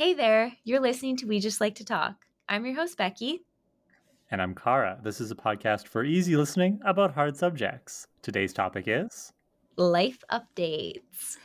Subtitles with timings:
[0.00, 2.14] Hey there, you're listening to We Just Like to Talk.
[2.48, 3.42] I'm your host, Becky.
[4.30, 4.98] And I'm Kara.
[5.02, 8.06] This is a podcast for easy listening about hard subjects.
[8.22, 9.34] Today's topic is
[9.76, 11.36] life updates.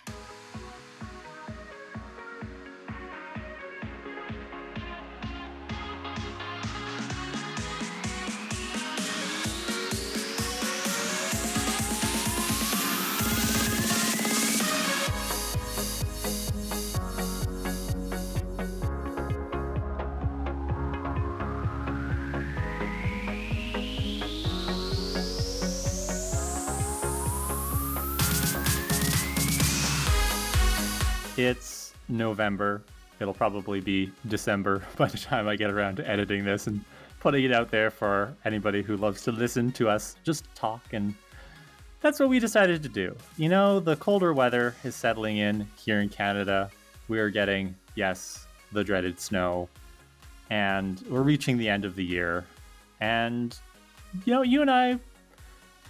[31.38, 32.82] It's November.
[33.20, 36.84] It'll probably be December by the time I get around to editing this and
[37.20, 40.82] putting it out there for anybody who loves to listen to us just talk.
[40.94, 41.14] And
[42.00, 43.16] that's what we decided to do.
[43.36, 46.70] You know, the colder weather is settling in here in Canada.
[47.10, 49.68] We are getting, yes, the dreaded snow.
[50.50, 52.46] And we're reaching the end of the year.
[53.02, 53.58] And,
[54.24, 55.00] you know, you and I,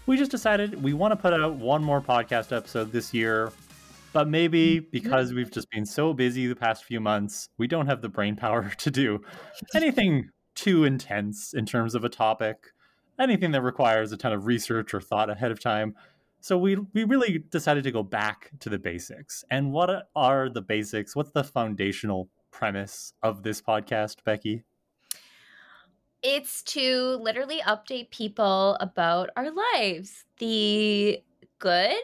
[0.08, 3.52] we just decided we want to put out one more podcast episode this year
[4.16, 7.88] but maybe mm, because we've just been so busy the past few months, we don't
[7.88, 9.22] have the brain power to do
[9.76, 12.72] anything too intense in terms of a topic,
[13.20, 15.96] anything that requires a ton of research or thought ahead of time.
[16.40, 19.44] So we we really decided to go back to the basics.
[19.52, 21.14] And what are the basics?
[21.14, 24.64] What's the foundational premise of this podcast, Becky?
[26.24, 31.22] It's to literally update people about our lives, the
[31.60, 32.00] good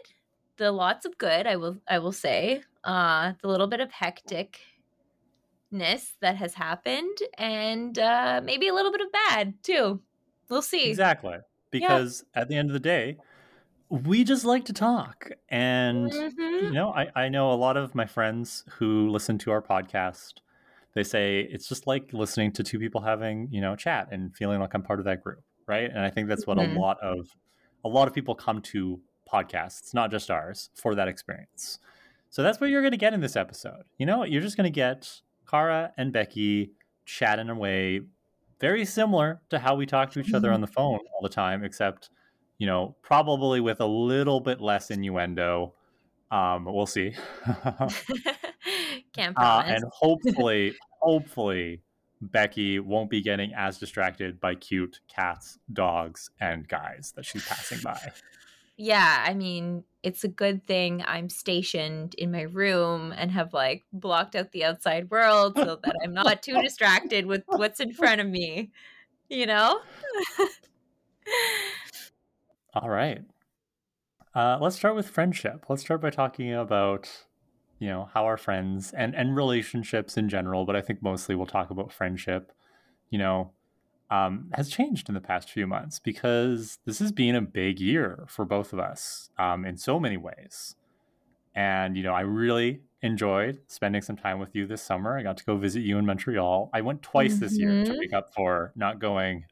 [0.62, 4.54] the lots of good i will i will say uh the little bit of hecticness
[6.22, 10.00] that has happened and uh maybe a little bit of bad too
[10.50, 11.38] we'll see exactly
[11.72, 12.42] because yeah.
[12.44, 13.18] at the end of the day
[13.90, 16.66] we just like to talk and mm-hmm.
[16.66, 20.34] you know I, I know a lot of my friends who listen to our podcast
[20.94, 24.60] they say it's just like listening to two people having you know chat and feeling
[24.60, 26.78] like i'm part of that group right and i think that's what mm-hmm.
[26.78, 27.36] a lot of
[27.84, 31.80] a lot of people come to podcasts, not just ours, for that experience.
[32.30, 33.84] So that's what you're going to get in this episode.
[33.98, 36.72] You know, you're just going to get Kara and Becky
[37.06, 38.02] chatting away,
[38.60, 41.64] very similar to how we talk to each other on the phone all the time,
[41.64, 42.10] except,
[42.58, 45.74] you know, probably with a little bit less innuendo.
[46.32, 47.14] Um, we'll see.
[49.14, 49.70] Can't promise.
[49.70, 51.82] Uh, and hopefully, hopefully,
[52.22, 57.80] Becky won't be getting as distracted by cute cats, dogs, and guys that she's passing
[57.84, 58.14] by
[58.78, 63.84] yeah, I mean, it's a good thing I'm stationed in my room and have like
[63.94, 68.22] blocked out the outside world so that I'm not too distracted with what's in front
[68.22, 68.72] of me,
[69.30, 69.80] you know?
[72.74, 73.22] All right.
[74.34, 75.66] Uh, let's start with friendship.
[75.68, 77.10] Let's start by talking about,
[77.80, 81.46] you know, how our friends and, and relationships in general, but I think mostly we'll
[81.46, 82.52] talk about friendship.
[83.10, 83.52] You know,
[84.12, 88.26] um, has changed in the past few months because this has been a big year
[88.28, 90.76] for both of us um, in so many ways.
[91.56, 95.18] And, you know, I really enjoyed spending some time with you this summer.
[95.18, 96.70] I got to go visit you in Montreal.
[96.74, 97.40] I went twice mm-hmm.
[97.40, 98.00] this year to mm-hmm.
[98.00, 99.46] make up for not going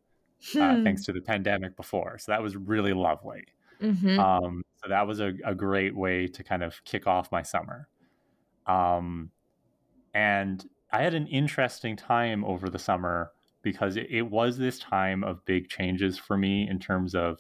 [0.56, 0.84] uh, hmm.
[0.84, 2.18] thanks to the pandemic before.
[2.18, 3.44] So that was really lovely.
[3.82, 4.20] Mm-hmm.
[4.20, 7.88] Um, so that was a, a, great way to kind of kick off my summer.
[8.68, 9.32] Um,
[10.14, 13.32] and I had an interesting time over the summer
[13.62, 17.40] because it, it was this time of big changes for me in terms of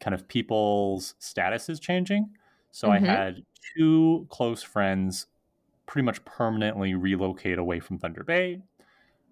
[0.00, 2.30] kind of people's statuses changing.
[2.70, 3.04] So mm-hmm.
[3.04, 3.42] I had
[3.76, 5.26] two close friends
[5.86, 8.62] pretty much permanently relocate away from Thunder Bay.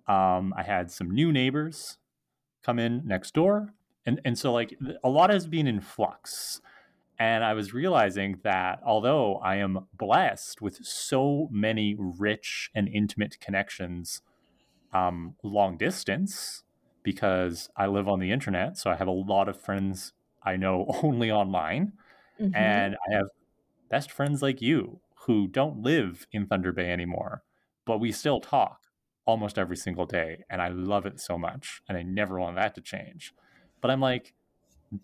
[0.08, 1.98] Um, I had some new neighbors
[2.64, 3.74] come in next door.
[4.04, 6.60] And, and so, like, a lot has been in flux.
[7.18, 13.40] And I was realizing that although I am blessed with so many rich and intimate
[13.40, 14.22] connections
[14.96, 16.62] um, long distance
[17.02, 18.78] because I live on the internet.
[18.78, 20.12] So I have a lot of friends
[20.42, 21.92] I know only online.
[22.40, 22.54] Mm-hmm.
[22.54, 23.26] And I have
[23.90, 27.42] best friends like you who don't live in Thunder Bay anymore,
[27.84, 28.80] but we still talk
[29.24, 30.44] almost every single day.
[30.50, 31.82] And I love it so much.
[31.88, 33.34] And I never want that to change.
[33.80, 34.34] But I'm like,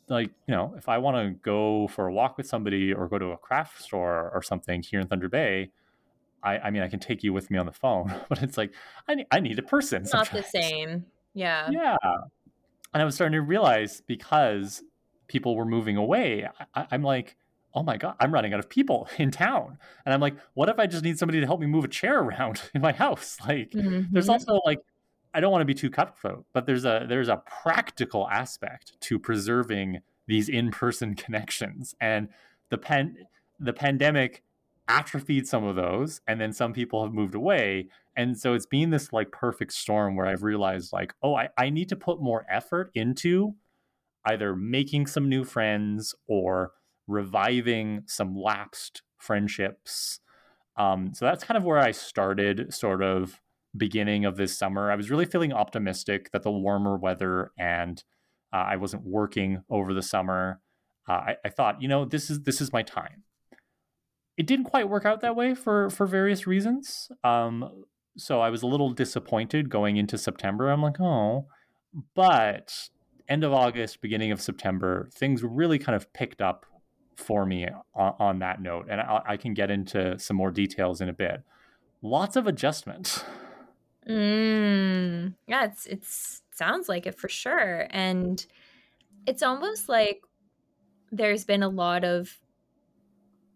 [0.08, 3.18] like you know if i want to go for a walk with somebody or go
[3.18, 5.72] to a craft store or something here in thunder bay
[6.42, 8.72] I, I mean, I can take you with me on the phone, but it's like
[9.08, 10.02] I need, I need a person.
[10.02, 11.06] It's not the same.
[11.34, 11.70] Yeah.
[11.70, 11.96] Yeah.
[12.94, 14.82] And I was starting to realize because
[15.28, 17.36] people were moving away, I, I'm like,
[17.74, 19.78] oh my god, I'm running out of people in town.
[20.04, 22.18] And I'm like, what if I just need somebody to help me move a chair
[22.22, 23.38] around in my house?
[23.46, 24.12] Like, mm-hmm.
[24.12, 24.78] there's also like,
[25.34, 29.18] I don't want to be too cutthroat, but there's a there's a practical aspect to
[29.18, 32.28] preserving these in-person connections, and
[32.68, 33.16] the pen
[33.58, 34.42] the pandemic
[34.88, 38.90] atrophied some of those and then some people have moved away and so it's been
[38.90, 42.44] this like perfect storm where i've realized like oh I, I need to put more
[42.50, 43.54] effort into
[44.24, 46.72] either making some new friends or
[47.06, 50.20] reviving some lapsed friendships.
[50.76, 53.40] Um, so that's kind of where i started sort of
[53.76, 54.90] beginning of this summer.
[54.90, 58.02] I was really feeling optimistic that the warmer weather and
[58.52, 60.60] uh, i wasn't working over the summer.
[61.08, 63.24] Uh, I, I thought you know this is this is my time
[64.36, 67.10] it didn't quite work out that way for for various reasons.
[67.24, 67.84] Um,
[68.16, 70.70] so I was a little disappointed going into September.
[70.70, 71.46] I'm like, oh,
[72.14, 72.88] but
[73.28, 76.66] end of August, beginning of September, things really kind of picked up
[77.16, 81.00] for me on, on that note, and I, I, can get into some more details
[81.00, 81.42] in a bit.
[82.00, 83.22] Lots of adjustments.
[84.08, 88.44] Mm, yeah, it's it's sounds like it for sure, and
[89.26, 90.22] it's almost like
[91.12, 92.41] there's been a lot of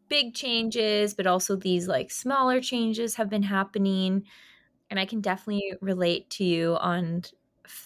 [0.09, 4.27] big changes, but also these like smaller changes have been happening.
[4.91, 7.23] And I can definitely relate to you on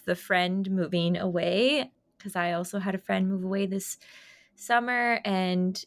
[0.05, 3.97] the friend moving away because I also had a friend move away this
[4.55, 5.21] summer.
[5.25, 5.83] And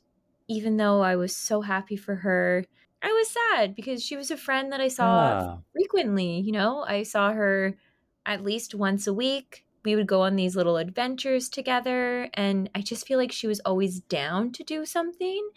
[0.49, 2.65] even though I was so happy for her,
[3.03, 5.59] I was sad because she was a friend that I saw yeah.
[5.73, 6.41] frequently.
[6.41, 7.79] You know, I saw her
[8.27, 9.67] at least once a week.
[9.85, 12.31] We would go on these little adventures together.
[12.35, 15.51] And I just feel like she was always down to do something.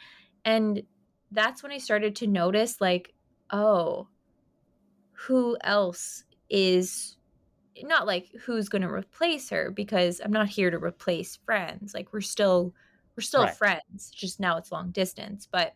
[0.45, 0.83] And
[1.31, 3.13] that's when I started to notice, like,
[3.51, 4.07] oh,
[5.11, 7.17] who else is
[7.83, 11.93] not like who's going to replace her because I'm not here to replace friends.
[11.93, 12.73] Like, we're still,
[13.15, 13.55] we're still right.
[13.55, 15.47] friends, just now it's long distance.
[15.51, 15.73] But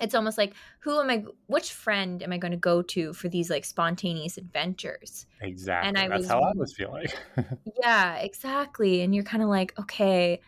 [0.00, 3.28] it's almost like who am I which friend am I going to go to for
[3.28, 5.26] these like spontaneous adventures?
[5.40, 5.88] Exactly.
[5.88, 7.06] And I That's was, how I was feeling.
[7.80, 9.02] yeah, exactly.
[9.02, 10.40] And you're kind of like, okay,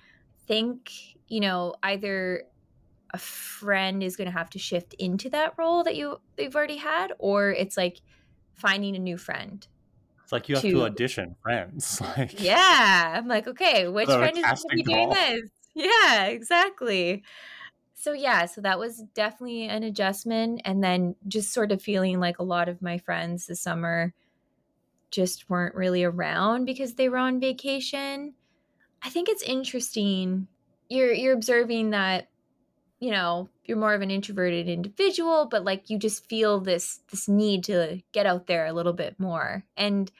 [0.47, 0.93] think,
[1.29, 2.45] you know, either
[3.13, 6.77] a friend is going to have to shift into that role that you they've already
[6.77, 8.01] had or it's like
[8.55, 9.67] finding a new friend
[10.23, 14.37] it's like you have to, to audition friends like yeah i'm like okay which friend
[14.37, 15.43] is going to be doing this?
[15.79, 17.23] Yeah exactly.
[17.95, 22.39] So yeah so that was definitely an adjustment and then just sort of feeling like
[22.39, 24.13] a lot of my friends this summer
[25.11, 28.35] just weren't really around because they were on vacation.
[29.03, 30.49] I think it's interesting
[30.89, 32.29] you're you're observing that
[33.01, 37.29] you know you're more of an introverted individual but like you just feel this this
[37.29, 39.65] need to get out there a little bit more.
[39.77, 40.11] And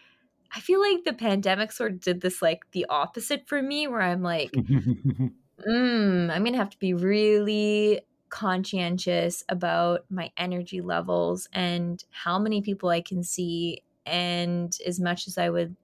[0.55, 4.01] i feel like the pandemic sort of did this like the opposite for me where
[4.01, 12.05] i'm like mm, i'm gonna have to be really conscientious about my energy levels and
[12.11, 15.75] how many people i can see and as much as i would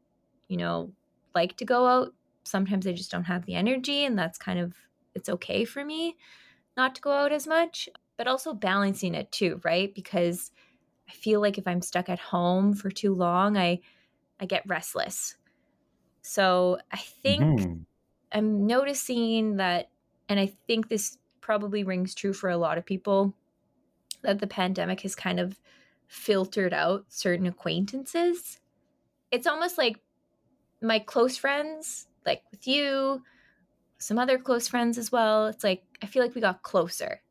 [0.49, 0.91] you know
[1.35, 2.15] like to go out
[2.45, 4.75] sometimes i just don't have the energy and that's kind of
[5.15, 6.17] it's okay for me
[6.77, 9.95] not to go out as much, but also balancing it too, right?
[9.95, 10.51] Because
[11.09, 13.81] I feel like if I'm stuck at home for too long, I
[14.41, 15.37] I get restless.
[16.23, 17.75] So I think mm-hmm.
[18.33, 19.91] I'm noticing that
[20.29, 23.35] and I think this probably rings true for a lot of people
[24.23, 25.61] that the pandemic has kind of
[26.09, 28.59] filtered out certain acquaintances.
[29.31, 30.01] It's almost like
[30.81, 33.23] my close friends, like with you,
[34.05, 35.47] some other close friends as well.
[35.47, 37.23] It's like I feel like we got closer.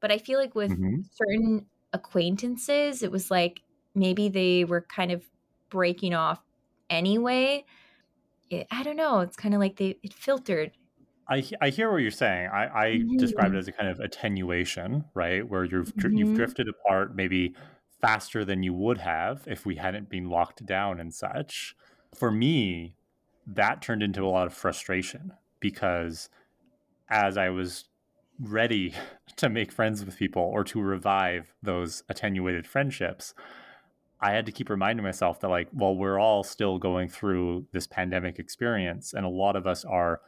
[0.00, 1.02] But I feel like with mm-hmm.
[1.12, 3.60] certain acquaintances, it was like
[3.94, 5.24] maybe they were kind of
[5.70, 6.40] breaking off
[6.90, 7.64] anyway.
[8.50, 9.20] It, I don't know.
[9.20, 10.72] It's kind of like they it filtered.
[11.28, 12.50] I, I hear what you're saying.
[12.52, 13.16] I, I mm-hmm.
[13.18, 15.48] describe it as a kind of attenuation, right?
[15.48, 16.16] Where you've mm-hmm.
[16.16, 17.54] you've drifted apart maybe
[18.00, 21.76] faster than you would have if we hadn't been locked down and such.
[22.16, 22.96] For me,
[23.46, 26.28] that turned into a lot of frustration because
[27.08, 27.84] as I was
[28.40, 28.94] ready
[29.36, 33.34] to make friends with people or to revive those attenuated friendships,
[34.20, 37.86] I had to keep reminding myself that, like, well, we're all still going through this
[37.86, 40.20] pandemic experience, and a lot of us are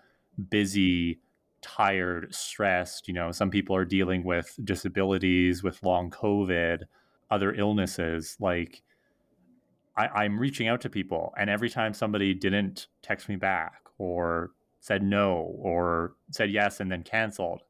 [0.50, 1.20] busy,
[1.62, 3.08] tired, stressed.
[3.08, 6.82] You know, some people are dealing with disabilities, with long COVID,
[7.30, 8.36] other illnesses.
[8.38, 8.82] Like,
[9.96, 14.52] I, am reaching out to people, and every time somebody didn't text me back or
[14.80, 17.62] said no or said yes and then canceled,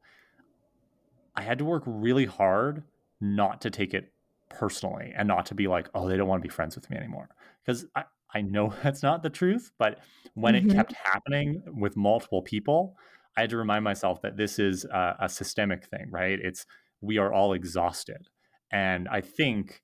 [1.35, 2.83] I had to work really hard
[3.21, 4.11] not to take it
[4.49, 6.97] personally and not to be like, oh, they don't want to be friends with me
[6.97, 7.29] anymore.
[7.65, 9.99] Because I, I know that's not the truth, but
[10.33, 10.69] when mm-hmm.
[10.69, 12.95] it kept happening with multiple people,
[13.37, 16.39] I had to remind myself that this is a, a systemic thing, right?
[16.41, 16.65] It's
[17.01, 18.27] we are all exhausted.
[18.71, 19.81] And I think,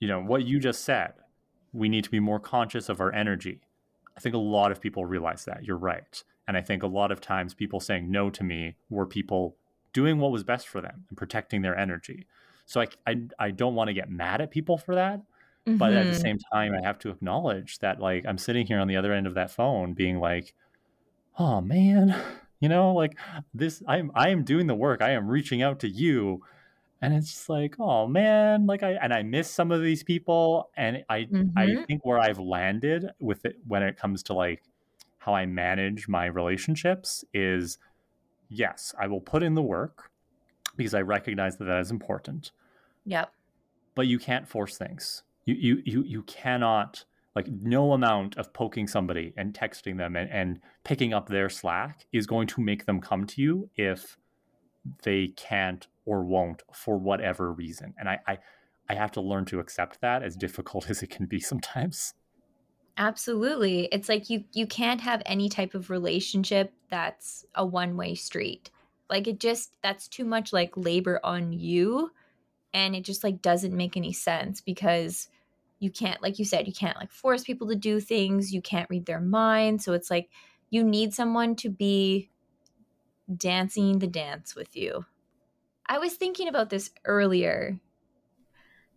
[0.00, 1.14] you know, what you just said,
[1.72, 3.60] we need to be more conscious of our energy.
[4.16, 5.64] I think a lot of people realize that.
[5.64, 6.22] You're right.
[6.48, 9.56] And I think a lot of times people saying no to me were people
[9.92, 12.26] doing what was best for them and protecting their energy.
[12.64, 15.20] So I I, I don't want to get mad at people for that.
[15.66, 15.76] Mm-hmm.
[15.76, 16.20] But at the mm-hmm.
[16.20, 19.26] same time, I have to acknowledge that like I'm sitting here on the other end
[19.26, 20.54] of that phone being like,
[21.38, 22.16] oh man,
[22.60, 23.16] you know, like
[23.52, 25.02] this I'm I am doing the work.
[25.02, 26.42] I am reaching out to you.
[27.00, 30.70] And it's just like, oh man, like I and I miss some of these people.
[30.76, 31.58] And I mm-hmm.
[31.58, 34.62] I think where I've landed with it when it comes to like
[35.28, 37.76] how I manage my relationships is
[38.48, 40.10] yes, I will put in the work
[40.74, 42.50] because I recognize that that is important.
[43.04, 43.30] Yep.
[43.94, 45.22] But you can't force things.
[45.44, 47.04] You you you you cannot
[47.36, 52.06] like no amount of poking somebody and texting them and, and picking up their slack
[52.10, 54.16] is going to make them come to you if
[55.02, 57.92] they can't or won't for whatever reason.
[57.98, 58.38] And I, I
[58.88, 62.14] I have to learn to accept that as difficult as it can be sometimes.
[62.98, 63.84] Absolutely.
[63.92, 68.70] It's like you you can't have any type of relationship that's a one-way street.
[69.08, 72.10] Like it just that's too much like labor on you
[72.74, 75.28] and it just like doesn't make any sense because
[75.80, 78.90] you can't like you said you can't like force people to do things you can't
[78.90, 80.30] read their mind so it's like
[80.70, 82.30] you need someone to be
[83.36, 85.04] dancing the dance with you
[85.86, 87.78] i was thinking about this earlier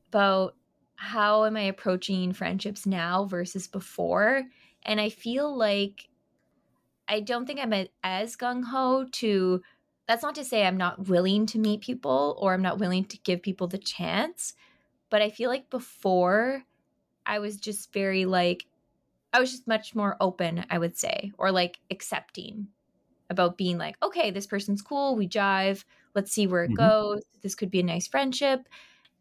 [0.09, 0.55] about
[1.01, 4.43] how am i approaching friendships now versus before
[4.83, 6.09] and i feel like
[7.07, 9.61] i don't think i'm as gung-ho to
[10.07, 13.17] that's not to say i'm not willing to meet people or i'm not willing to
[13.19, 14.53] give people the chance
[15.09, 16.63] but i feel like before
[17.25, 18.65] I was just very like,
[19.33, 22.67] I was just much more open, I would say, or like accepting
[23.29, 26.87] about being like, okay, this person's cool, we jive, let's see where it mm-hmm.
[26.87, 27.21] goes.
[27.41, 28.67] This could be a nice friendship.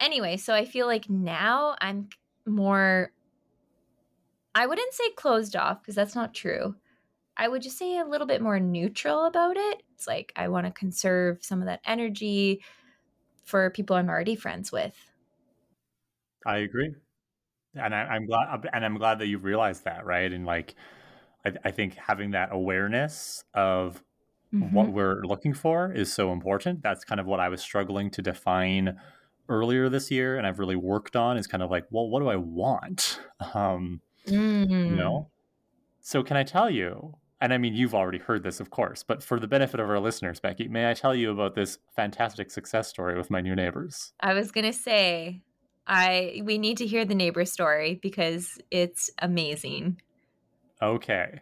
[0.00, 2.08] Anyway, so I feel like now I'm
[2.46, 3.12] more,
[4.54, 6.74] I wouldn't say closed off because that's not true.
[7.36, 9.82] I would just say a little bit more neutral about it.
[9.94, 12.62] It's like I want to conserve some of that energy
[13.44, 14.94] for people I'm already friends with.
[16.46, 16.94] I agree
[17.74, 20.74] and I, am glad and i'm glad that you've realized that right and like
[21.44, 24.02] i, I think having that awareness of
[24.52, 24.74] mm-hmm.
[24.74, 28.22] what we're looking for is so important that's kind of what i was struggling to
[28.22, 28.98] define
[29.50, 32.28] earlier this year and i've really worked on is kind of like well what do
[32.28, 33.20] i want
[33.54, 34.72] um mm-hmm.
[34.72, 35.28] you know
[36.00, 39.22] so can i tell you and I mean, you've already heard this, of course, but
[39.22, 42.88] for the benefit of our listeners, Becky, may I tell you about this fantastic success
[42.88, 44.12] story with my new neighbors?
[44.20, 45.40] I was going to say,
[45.86, 50.02] I we need to hear the neighbor story because it's amazing.
[50.82, 51.40] Okay.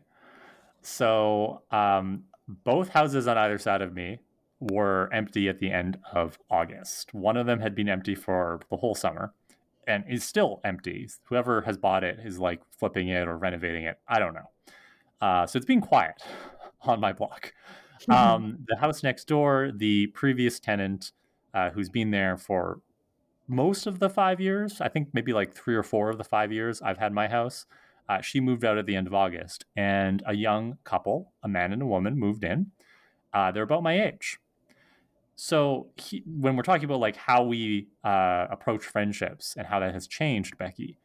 [0.82, 4.20] So, um, both houses on either side of me
[4.60, 7.14] were empty at the end of August.
[7.14, 9.32] One of them had been empty for the whole summer
[9.86, 11.08] and is still empty.
[11.24, 13.98] Whoever has bought it is like flipping it or renovating it.
[14.06, 14.50] I don't know.
[15.20, 16.22] Uh, so it's been quiet
[16.82, 17.52] on my block.
[18.08, 21.10] Um, the house next door, the previous tenant,
[21.52, 22.80] uh, who's been there for
[23.48, 26.52] most of the five years, I think maybe like three or four of the five
[26.52, 27.66] years I've had my house,
[28.08, 31.72] uh, she moved out at the end of August, and a young couple, a man
[31.72, 32.70] and a woman, moved in.
[33.34, 34.38] Uh, they're about my age.
[35.40, 39.94] So he, when we're talking about like how we uh, approach friendships and how that
[39.94, 40.98] has changed, Becky,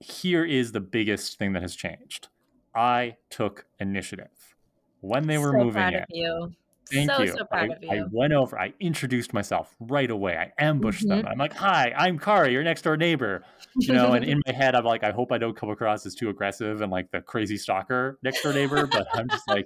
[0.00, 2.28] here is the biggest thing that has changed.
[2.74, 4.54] I took initiative
[5.00, 6.00] when they were so moving proud in.
[6.00, 6.52] Of you.
[6.92, 7.28] Thank so, you.
[7.28, 7.90] So proud I, of you.
[7.90, 10.36] I went over, I introduced myself right away.
[10.36, 11.22] I ambushed mm-hmm.
[11.22, 11.26] them.
[11.26, 13.46] I'm like, hi, I'm Kari, your next door neighbor.
[13.76, 16.14] You know, and in my head, I'm like, I hope I don't come across as
[16.14, 19.64] too aggressive and like the crazy stalker next door neighbor, but I'm just like,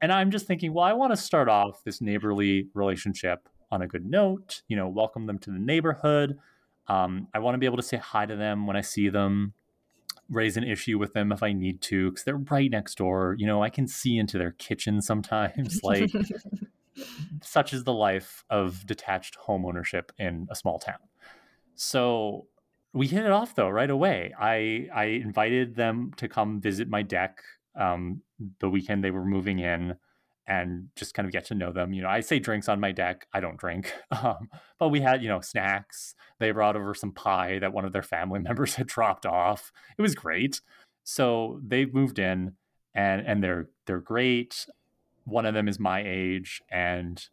[0.00, 3.86] and I'm just thinking, well, I want to start off this neighborly relationship on a
[3.86, 6.38] good note, you know, welcome them to the neighborhood.
[6.88, 9.52] Um, I want to be able to say hi to them when I see them
[10.28, 13.36] raise an issue with them if I need to because they're right next door.
[13.38, 15.80] You know, I can see into their kitchen sometimes.
[15.90, 16.10] Like,
[17.42, 20.98] such is the life of detached home ownership in a small town.
[21.74, 22.46] So
[22.92, 24.34] we hit it off though right away.
[24.38, 27.42] I I invited them to come visit my deck
[27.76, 28.22] um,
[28.60, 29.96] the weekend they were moving in
[30.46, 31.92] and just kind of get to know them.
[31.92, 33.26] You know, I say drinks on my deck.
[33.32, 34.48] I don't drink, um,
[34.78, 36.14] but we had you know snacks.
[36.38, 39.72] They brought over some pie that one of their family members had dropped off.
[39.96, 40.60] It was great.
[41.04, 42.54] So they've moved in,
[42.94, 44.66] and and they're they're great.
[45.24, 47.24] One of them is my age, and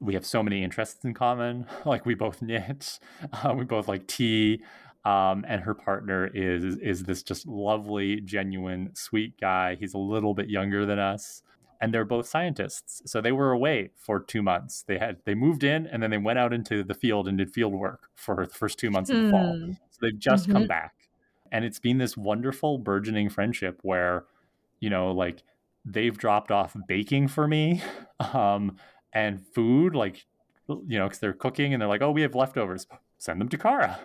[0.00, 1.66] we have so many interests in common.
[1.84, 2.98] Like we both knit,
[3.32, 4.62] uh, we both like tea.
[5.04, 9.76] Um, and her partner is is this just lovely, genuine, sweet guy.
[9.76, 11.42] He's a little bit younger than us,
[11.80, 13.02] and they're both scientists.
[13.06, 14.84] So they were away for two months.
[14.86, 17.50] They had they moved in and then they went out into the field and did
[17.52, 19.56] field work for the first two months of the fall.
[19.56, 19.72] Hmm.
[19.90, 20.52] So they've just mm-hmm.
[20.52, 20.94] come back,
[21.52, 24.24] and it's been this wonderful burgeoning friendship where,
[24.80, 25.42] you know, like
[25.84, 27.82] they've dropped off baking for me,
[28.20, 28.76] um,
[29.12, 30.26] and food like
[30.68, 32.86] you know, because they're cooking and they're like, oh, we have leftovers.
[33.16, 33.98] Send them to Kara.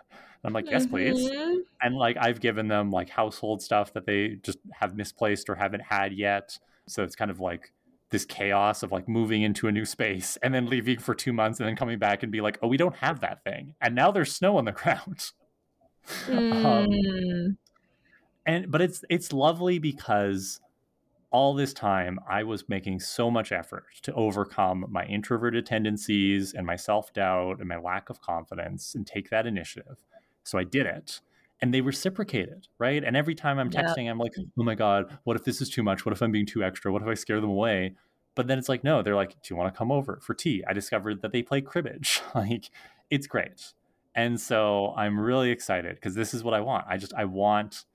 [0.43, 1.29] I'm like, yes, please.
[1.29, 1.59] Mhm.
[1.81, 5.81] And like I've given them like household stuff that they just have misplaced or haven't
[5.83, 6.57] had yet.
[6.87, 7.71] So it's kind of like
[8.09, 11.59] this chaos of like moving into a new space and then leaving for two months
[11.59, 13.73] and then coming back and be like, oh, we don't have that thing.
[13.81, 15.31] And now there's snow on the ground.
[16.29, 16.35] um,
[16.89, 17.57] Mm.
[18.45, 20.59] and but it's it's lovely because
[21.31, 26.67] all this time I was making so much effort to overcome my introverted tendencies and
[26.67, 29.97] my self-doubt and my lack of confidence and take that initiative.
[30.43, 31.21] So I did it.
[31.61, 33.01] And they reciprocated, right?
[33.03, 35.81] And every time I'm texting, I'm like, oh my God, what if this is too
[35.81, 36.05] much?
[36.05, 36.91] What if I'm being too extra?
[36.91, 37.95] What if I scare them away?
[38.35, 40.63] But then it's like, no, they're like, do you want to come over for tea?
[40.67, 42.21] I discovered that they play cribbage.
[42.35, 42.69] like,
[43.09, 43.73] it's great.
[44.15, 46.85] And so I'm really excited because this is what I want.
[46.87, 47.85] I just, I want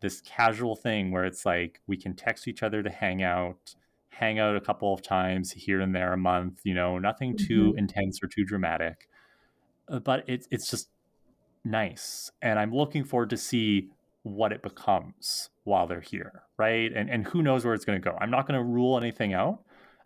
[0.00, 3.74] this casual thing where it's like we can text each other to hang out,
[4.08, 7.74] hang out a couple of times here and there a month, you know, nothing too
[7.78, 9.08] intense or too dramatic.
[9.88, 10.88] Uh, But it's it's just
[11.70, 12.30] nice.
[12.42, 13.90] And I'm looking forward to see
[14.22, 16.92] what it becomes while they're here, right?
[16.92, 18.16] And and who knows where it's going to go.
[18.20, 19.60] I'm not going to rule anything out.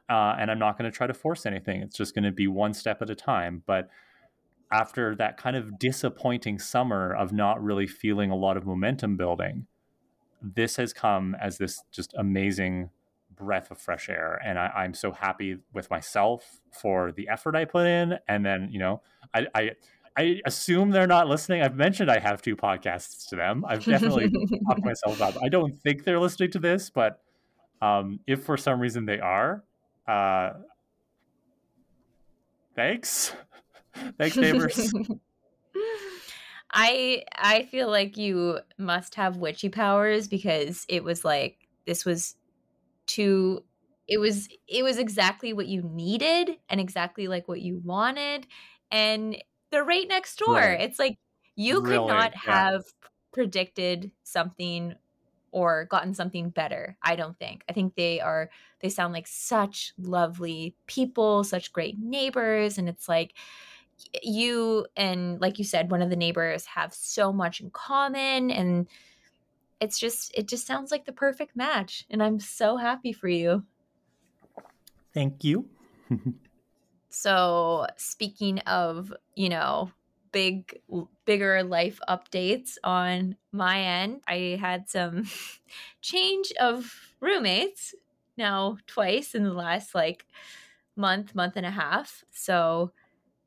[0.09, 1.83] Uh, and I'm not going to try to force anything.
[1.83, 3.63] It's just going to be one step at a time.
[3.65, 3.89] But
[4.73, 9.67] after that kind of disappointing summer of not really feeling a lot of momentum building,
[10.43, 12.91] this has come as this just amazing
[13.37, 14.41] breath of fresh air.
[14.45, 18.19] And I, I'm so happy with myself for the effort I put in.
[18.27, 19.03] And then, you know,
[19.33, 19.71] I, I,
[20.17, 21.63] I assume they're not listening.
[21.63, 23.65] I've mentioned I have two podcasts to them.
[23.67, 25.35] I've definitely talked myself up.
[25.43, 27.23] I don't think they're listening to this, but
[27.81, 29.65] um, if for some reason they are,
[30.07, 30.51] uh,
[32.75, 33.35] thanks.
[34.19, 34.93] thanks, neighbors.
[36.73, 42.37] I I feel like you must have witchy powers because it was like this was
[43.07, 43.65] too
[44.07, 48.47] it was it was exactly what you needed and exactly like what you wanted
[48.91, 49.37] and
[49.71, 50.55] they're right next door.
[50.55, 50.81] Right.
[50.81, 51.19] It's like
[51.57, 52.53] you could not yeah.
[52.53, 52.85] have
[53.33, 54.95] predicted something
[55.53, 56.97] or gotten something better.
[57.03, 57.65] I don't think.
[57.69, 63.09] I think they are they sound like such lovely people, such great neighbors and it's
[63.09, 63.35] like
[64.23, 68.89] you and like you said one of the neighbors have so much in common and
[69.79, 73.65] it's just it just sounds like the perfect match and I'm so happy for you.
[75.13, 75.69] Thank you.
[77.11, 79.93] So, speaking of, you know,
[80.33, 80.81] big
[81.25, 85.25] bigger life updates on my end, I had some
[86.03, 87.95] change of roommates
[88.37, 90.27] now twice in the last like
[90.97, 92.25] month, month and a half.
[92.31, 92.93] So,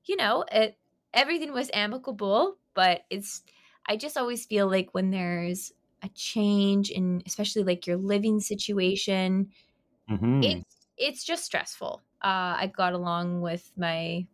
[0.05, 0.79] you know, it
[1.13, 3.43] everything was amicable, but it's
[3.87, 5.73] I just always feel like when there's
[6.03, 9.51] a change in especially like your living situation,
[10.07, 10.63] Mhm.
[10.63, 12.03] it's it's just stressful.
[12.23, 14.25] Uh, I got along with my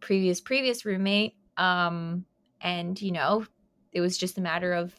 [0.00, 2.26] previous previous roommate, um,
[2.60, 3.46] and you know,
[3.92, 4.94] it was just a matter of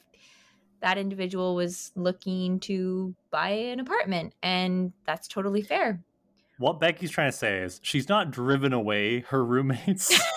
[0.82, 6.04] that individual was looking to buy an apartment, and that's totally fair.
[6.58, 10.14] What Becky's trying to say is she's not driven away her roommates.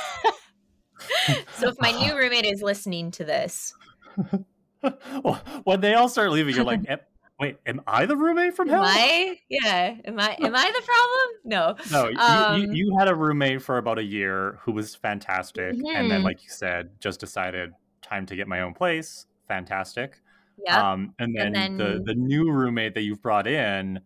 [1.54, 3.74] So if my new roommate is listening to this,
[4.82, 7.00] Well, when they all start leaving, you're like, "Am-
[7.38, 8.84] wait, am I the roommate from am hell?
[8.86, 9.38] I?
[9.48, 10.36] Yeah, am I?
[10.40, 11.28] Am I the problem?
[11.44, 11.76] No.
[11.90, 15.74] No, you, Um, you, you had a roommate for about a year who was fantastic.
[15.94, 17.72] And then, like you said, just decided
[18.02, 19.26] time to get my own place.
[19.48, 20.20] Fantastic.
[20.58, 20.92] Yeah.
[20.92, 24.00] Um, and then, And the, then- the new roommate that you've brought in,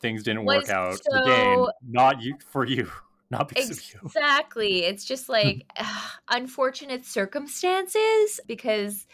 [0.00, 0.98] things didn't work out.
[1.12, 2.90] Again, not you for you,
[3.30, 4.00] not because of you.
[4.06, 4.84] Exactly.
[4.84, 5.66] It's just like
[6.30, 9.06] unfortunate circumstances because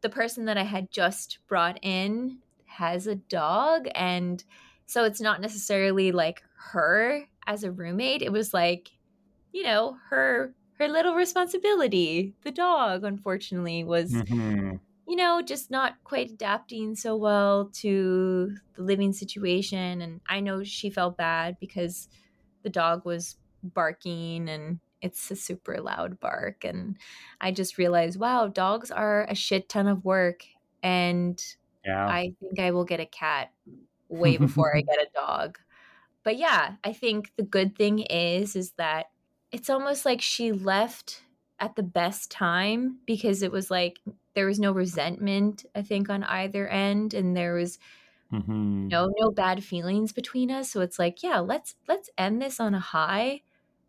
[0.00, 2.38] the person that I had just brought in
[2.80, 4.44] has a dog and
[4.86, 8.22] so it's not necessarily like her as a roommate.
[8.22, 8.90] It was like,
[9.52, 12.36] you know, her her little responsibility.
[12.42, 14.80] The dog unfortunately was Mhm.
[15.06, 20.00] you know, just not quite adapting so well to the living situation.
[20.00, 22.08] And I know she felt bad because
[22.62, 26.64] the dog was barking and it's a super loud bark.
[26.64, 26.98] And
[27.40, 30.44] I just realized, wow, dogs are a shit ton of work.
[30.82, 31.42] And
[31.84, 32.14] Yeah.
[32.14, 33.52] I think I will get a cat
[34.08, 35.58] way before I get a dog.
[36.24, 39.06] But yeah, I think the good thing is is that
[39.52, 41.24] it's almost like she left
[41.60, 44.00] at the best time because it was like
[44.34, 47.78] there was no resentment I think on either end and there was
[48.30, 48.90] Mhm.
[48.90, 52.74] no no bad feelings between us so it's like yeah let's let's end this on
[52.74, 53.42] a high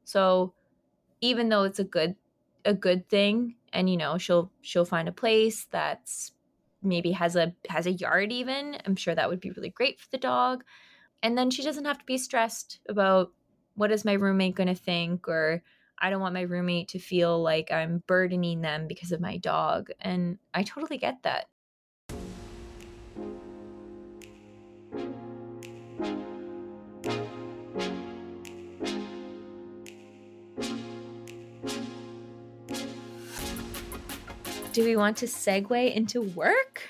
[0.04, 0.54] so
[1.22, 2.16] even though it's a good
[2.66, 6.34] a good thing and you know she'll she'll find a place that's
[6.84, 10.08] maybe has a has a yard even i'm sure that would be really great for
[10.12, 10.64] the dog
[11.24, 13.32] and then she doesn't have to be stressed about
[13.76, 15.64] what is my roommate going to think or
[16.02, 19.90] I don't want my roommate to feel like I'm burdening them because of my dog.
[20.02, 21.46] And I totally get that.
[34.74, 36.82] Do we want to segue into work?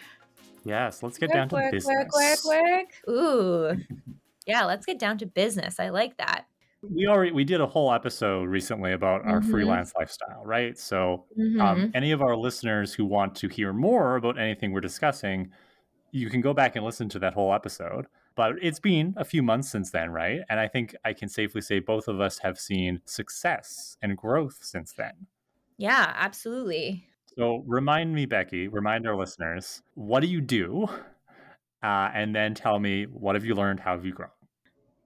[0.63, 2.11] Yes, let's get work, down to work, business.
[2.13, 3.09] Work, work, work.
[3.09, 3.75] Ooh.
[4.45, 5.79] yeah, let's get down to business.
[5.79, 6.45] I like that.
[6.83, 9.49] We already we did a whole episode recently about our Mhm.
[9.51, 10.77] freelance lifestyle, right?
[10.77, 11.61] So, Mhm.
[11.61, 15.51] um, any of our listeners who want to hear more about anything we're discussing,
[16.11, 18.05] you can go back and listen to that whole episode.
[18.35, 20.41] But it's been a few months since then, right?
[20.49, 24.59] And I think I can safely say both of us have seen success and growth
[24.61, 25.27] since then.
[25.77, 27.07] yeah, absolutely.
[27.37, 30.87] So remind me, Becky, remind our listeners, what do you do?
[31.83, 33.79] Uh, and then tell me, what have you learned?
[33.79, 34.29] How have you grown?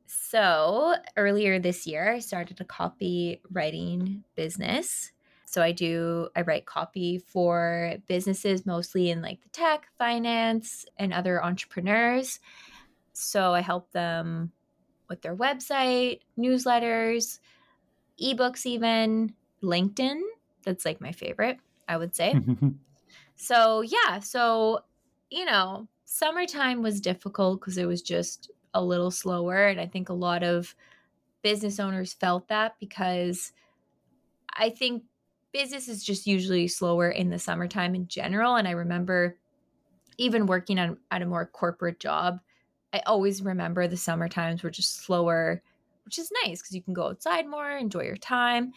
[0.08, 5.12] So earlier this year, I started a copywriting business.
[5.46, 11.14] So I do, I write copy for businesses mostly in like the tech, finance, and
[11.14, 12.40] other entrepreneurs.
[13.14, 14.52] So I help them
[15.08, 17.40] with their website, newsletters,
[18.22, 19.34] ebooks, even
[19.64, 20.20] LinkedIn.
[20.66, 22.36] That's like my favorite, I would say.
[23.36, 24.80] So, yeah, so,
[25.30, 29.68] you know, summertime was difficult because it was just a little slower.
[29.68, 30.76] And I think a lot of
[31.42, 33.52] business owners felt that because
[34.54, 35.04] I think
[35.52, 38.56] business is just usually slower in the summertime in general.
[38.56, 39.38] And I remember
[40.18, 42.40] even working on, at a more corporate job,
[42.94, 45.62] I always remember the summer times were just slower,
[46.06, 48.72] which is nice because you can go outside more, enjoy your time.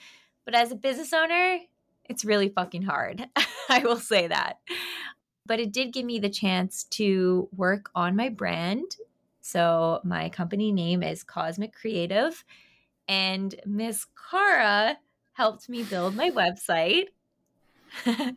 [0.44, 1.60] But as a business owner,
[2.08, 3.28] it's really fucking hard.
[3.68, 4.58] I will say that.
[5.46, 8.96] But it did give me the chance to work on my brand.
[9.40, 12.44] So my company name is Cosmic Creative.
[13.08, 14.98] And Miss Kara
[15.32, 17.06] helped me build my website.
[18.06, 18.34] I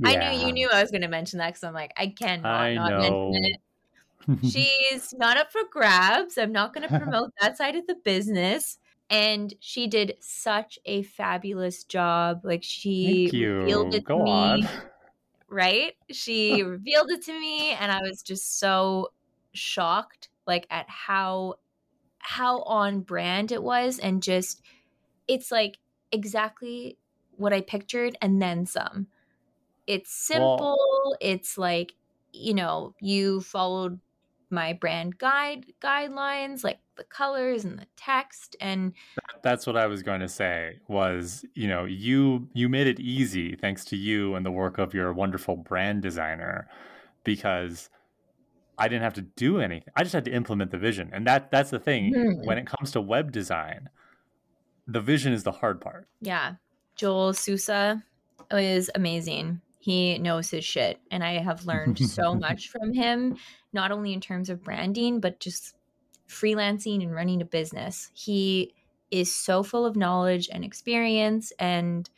[0.00, 2.74] knew you knew I was going to mention that because I'm like, I cannot I
[2.74, 3.60] not mention it.
[4.50, 6.38] She's not up for grabs.
[6.38, 8.78] I'm not going to promote that side of the business.
[9.10, 12.40] And she did such a fabulous job.
[12.44, 13.52] Like she Thank you.
[13.64, 14.82] revealed it Go to me, on.
[15.48, 15.94] right?
[16.10, 19.12] She revealed it to me, and I was just so
[19.54, 21.56] shocked, like at how
[22.20, 24.62] how on brand it was, and just
[25.28, 25.78] it's like
[26.12, 26.98] exactly
[27.32, 29.08] what I pictured, and then some.
[29.86, 31.16] It's Well, simple.
[31.20, 31.94] It's like
[32.32, 34.00] you know you followed
[34.50, 38.92] my brand guide guidelines, like the colors and the text, and
[39.42, 43.56] that's what I was going to say was, you know, you you made it easy
[43.56, 46.68] thanks to you and the work of your wonderful brand designer
[47.24, 47.90] because
[48.78, 49.92] I didn't have to do anything.
[49.96, 51.10] I just had to implement the vision.
[51.12, 52.14] And that that's the thing.
[52.14, 52.46] Mhm.
[52.46, 53.88] When it comes to web design,
[54.86, 56.06] the vision is the hard part.
[56.20, 56.54] Yeah.
[56.94, 58.04] Joel Sousa
[58.52, 59.60] is amazing.
[59.80, 61.00] He knows his shit.
[61.10, 63.36] And I have learned so much from him,
[63.72, 65.74] not only in terms of branding, but just
[66.32, 68.10] freelancing and running a business.
[68.14, 68.74] He
[69.10, 72.08] is so full of knowledge and experience and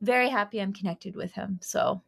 [0.00, 1.58] very happy I'm connected with him.
[1.62, 2.02] So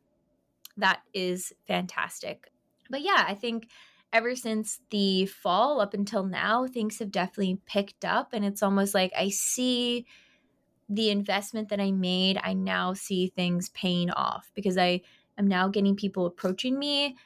[0.76, 2.50] that is fantastic.
[2.88, 3.68] But yeah, I think
[4.12, 8.32] ever since the fall up until now, things have definitely picked up.
[8.32, 10.06] And it's almost like I see
[10.88, 15.00] the investment that I made, I now see things paying off because I
[15.36, 17.16] am now getting people approaching me,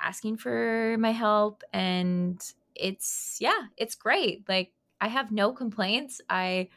[0.00, 1.62] asking for my help.
[1.74, 2.40] And
[2.80, 4.48] it's, yeah, it's great.
[4.48, 6.20] Like, I have no complaints.
[6.28, 6.68] I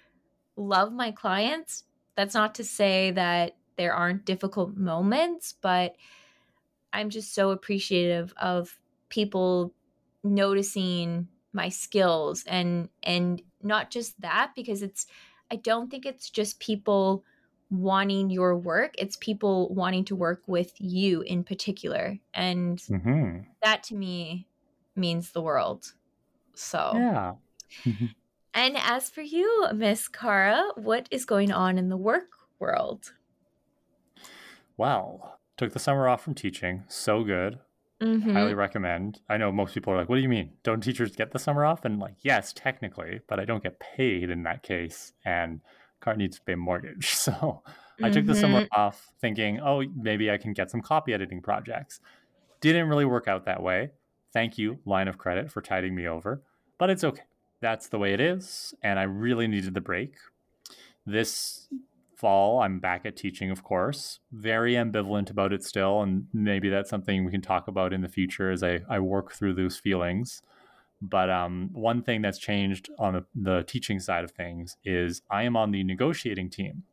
[0.57, 1.85] love my clients.
[2.15, 5.95] That's not to say that there aren't difficult moments, but
[6.91, 9.73] I'm just so appreciative of people
[10.23, 15.05] noticing my skills and and not just that because it's
[15.51, 17.25] I don't think it's just people
[17.69, 22.19] wanting your work, it's people wanting to work with you in particular.
[22.33, 24.47] And hmm that to me
[24.95, 25.93] means the world.
[26.53, 27.33] So, Yeah.
[28.53, 32.29] and as for you, Miss Kara, what is going on in the work
[32.59, 33.13] world?
[34.77, 36.83] well, took the summer off from teaching.
[36.87, 37.59] So good.
[38.01, 38.33] Mhm.
[38.33, 39.21] Highly recommend.
[39.29, 40.53] I know most people are like, what do you mean?
[40.63, 41.85] Don't teachers get the summer off?
[41.85, 45.13] And like, yes, technically, but I don't get paid in that case.
[45.23, 45.61] And
[45.99, 47.13] car needs to pay mortgage.
[47.15, 47.63] So
[48.01, 51.99] I took the summer off thinking, oh, maybe I can get some copy editing projects.
[52.59, 53.91] Didn't really work out that way.
[54.33, 56.41] Thank you, line of credit, for tiding me over.
[56.79, 57.21] But it's okay.
[57.61, 58.73] That's the way it is.
[58.81, 60.15] And I really needed the break.
[61.05, 61.67] This
[62.17, 64.19] fall, I'm back at teaching, of course.
[64.31, 66.01] Very ambivalent about it still.
[66.01, 69.33] And maybe that's something we can talk about in the future as I, I work
[69.33, 70.41] through those feelings.
[71.01, 75.43] But um, one thing that's changed on the, the teaching side of things is I
[75.43, 76.83] am on the negotiating team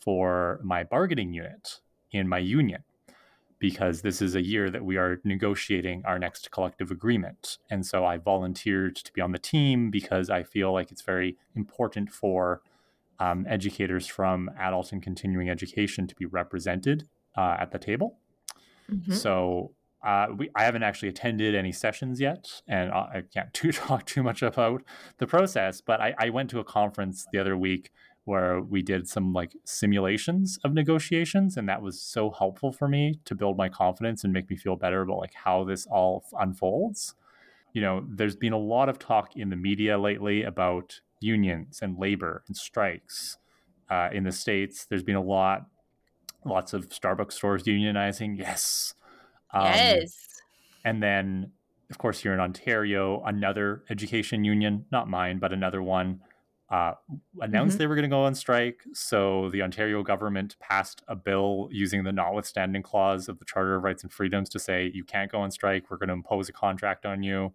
[0.00, 1.80] for my bargaining unit
[2.10, 2.82] in my union
[3.58, 7.58] because this is a year that we are negotiating our next collective agreement.
[7.70, 11.36] And so I volunteered to be on the team because I feel like it's very
[11.56, 12.62] important for
[13.18, 18.18] um, educators from adult and continuing education to be represented uh, at the table.
[18.90, 19.12] Mm-hmm.
[19.12, 19.72] So
[20.04, 24.22] uh, we, I haven't actually attended any sessions yet, and I can't too, talk too
[24.22, 24.82] much about
[25.18, 25.80] the process.
[25.80, 27.90] But I, I went to a conference the other week
[28.28, 33.18] where we did some like simulations of negotiations and that was so helpful for me
[33.24, 37.14] to build my confidence and make me feel better about like how this all unfolds.
[37.72, 41.98] You know there's been a lot of talk in the media lately about unions and
[41.98, 43.38] labor and strikes
[43.90, 44.84] uh, in the states.
[44.84, 45.66] There's been a lot
[46.44, 48.94] lots of starbucks stores unionizing yes.
[49.54, 50.42] Um, yes.
[50.84, 51.52] and then
[51.90, 56.20] of course here in ontario another education union not mine but another one
[56.70, 56.92] uh,
[57.40, 57.78] announced mm-hmm.
[57.78, 58.82] they were going to go on strike.
[58.92, 63.84] So the Ontario government passed a bill using the notwithstanding clause of the Charter of
[63.84, 65.90] Rights and Freedoms to say you can't go on strike.
[65.90, 67.52] We're going to impose a contract on you.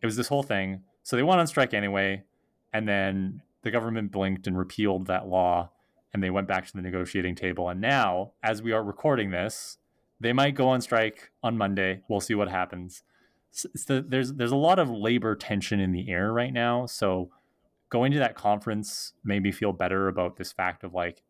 [0.00, 0.82] It was this whole thing.
[1.02, 2.24] So they went on strike anyway.
[2.72, 5.70] And then the government blinked and repealed that law
[6.16, 7.68] and they went back to the negotiating table.
[7.68, 9.76] And now, as we are recording this,
[10.18, 12.00] they might go on strike on Monday.
[12.08, 13.02] We'll see what happens.
[13.50, 16.86] So there's there's a lot of labor tension in the air right now.
[16.86, 17.30] So
[17.88, 21.22] going to that conference made me feel better about this fact of like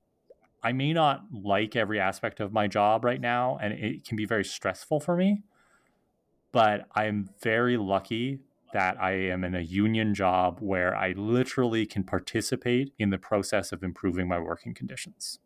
[0.63, 4.25] I may not like every aspect of my job right now and it can be
[4.25, 5.43] very stressful for me
[6.53, 8.41] but I'm very lucky
[8.73, 13.73] that I am in a union job where I literally can participate in the process
[13.73, 15.39] of improving my working conditions.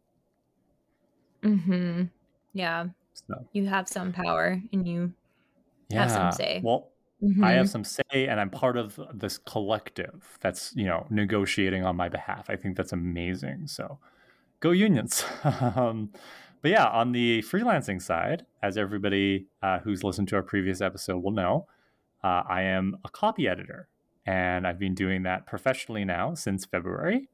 [1.43, 2.11] Mhm.
[2.53, 2.87] Yeah.
[3.13, 3.47] So.
[3.53, 5.13] You have some power and you
[5.89, 6.03] yeah.
[6.03, 6.61] have some say.
[6.63, 6.90] Well,
[7.23, 7.45] Mm-hmm.
[7.45, 11.97] I have some say and I'm part of this collective that's, you know, negotiating on
[11.97, 12.49] my behalf.
[12.49, 13.67] I think that's amazing.
[13.67, 13.99] So
[14.61, 15.25] go unions.
[15.45, 16.11] um,
[16.63, 21.23] but yeah, on the freelancing side, as everybody uh, who's listened to our previous episode
[21.23, 21.67] will know,
[22.23, 23.89] uh, I am a copy editor
[24.27, 27.29] and I've been doing that professionally now since February.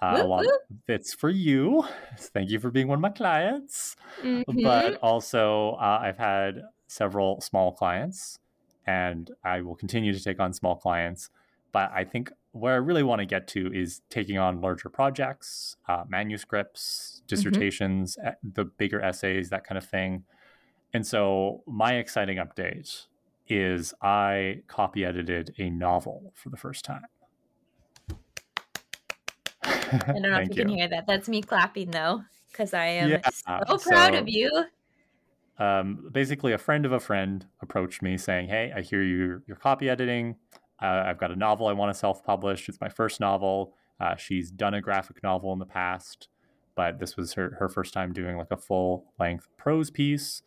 [0.00, 0.52] Uh, a lot of
[0.86, 1.84] it's for you.
[2.18, 3.96] Thank you for being one of my clients.
[4.22, 4.62] Mm-hmm.
[4.62, 8.38] But also, uh, I've had several small clients
[8.86, 11.30] and I will continue to take on small clients.
[11.72, 15.76] But I think where I really want to get to is taking on larger projects,
[15.88, 17.26] uh, manuscripts, mm-hmm.
[17.26, 18.48] dissertations, mm-hmm.
[18.54, 20.24] the bigger essays, that kind of thing.
[20.94, 23.06] And so my exciting update
[23.48, 27.02] is I copy edited a novel for the first time.
[29.62, 31.06] I don't know if you, you, can hear that.
[31.06, 34.66] That's me clapping though, because I am yeah, so proud so, of you
[35.58, 39.56] um, basically a friend of a friend approached me saying, "Hey, I hear you you're
[39.56, 40.36] copy editing.
[40.82, 42.68] Uh, I've got a novel I want to self-publish.
[42.68, 43.74] It's my first novel.
[43.98, 46.28] Uh, she's done a graphic novel in the past,
[46.74, 50.42] but this was her her first time doing like a full length prose piece.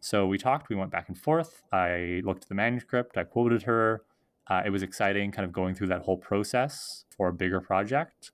[0.00, 0.68] So we talked.
[0.68, 1.62] We went back and forth.
[1.72, 3.16] I looked at the manuscript.
[3.16, 4.02] I quoted her.
[4.48, 8.32] Uh, it was exciting, kind of going through that whole process for a bigger project.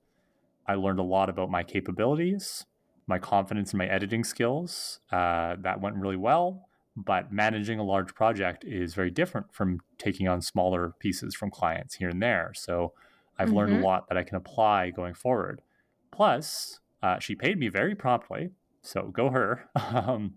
[0.67, 2.65] I learned a lot about my capabilities
[3.09, 5.01] my confidence in my editing skills.
[5.11, 6.69] Uh, that went really well.
[6.97, 11.95] But managing a large project is very different from taking on smaller pieces from clients
[11.95, 12.53] here and there.
[12.55, 12.93] So
[13.39, 13.57] I've mm-hmm.
[13.57, 13.85] learned a mm-hmm.
[13.85, 15.63] lot that I can apply going forward.
[16.11, 18.51] Plus, uh, she paid me very promptly.
[18.83, 19.71] So go her.
[19.77, 20.35] um,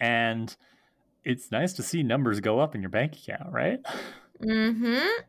[0.00, 0.56] and
[1.24, 3.80] it's nice to see numbers go up in your bank account, right?
[4.42, 5.22] Mm-hmm.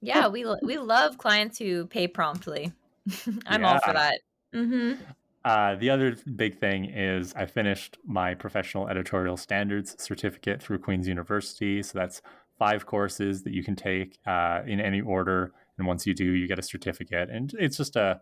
[0.00, 2.72] Yeah, we we love clients who pay promptly.
[3.46, 3.72] I'm yeah.
[3.72, 4.20] all for that.
[4.54, 5.02] Mm-hmm.
[5.46, 11.06] Uh, the other big thing is I finished my professional editorial standards certificate through Queen's
[11.06, 11.84] University.
[11.84, 12.20] So that's
[12.58, 15.52] five courses that you can take uh, in any order.
[15.78, 17.30] And once you do, you get a certificate.
[17.30, 18.20] And it's just a,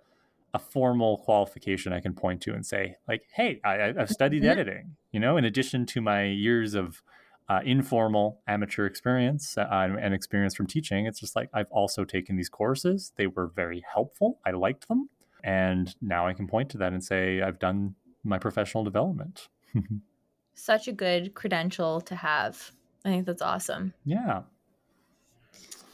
[0.53, 4.51] a formal qualification I can point to and say, like, hey, I, have studied mm-hmm.
[4.51, 4.97] editing.
[5.11, 7.03] You know, in addition to my years of
[7.49, 9.65] uh, informal amateur experience uh,
[9.99, 13.13] and experience from teaching, it's just like I've also taken these courses.
[13.17, 14.41] They were very helpful.
[14.45, 15.09] I liked them
[15.45, 19.49] and now I can point to that and say, I've done my professional development.
[20.55, 22.73] Such a good credential to have.
[23.05, 23.93] I think that's awesome.
[24.07, 24.43] Yeah.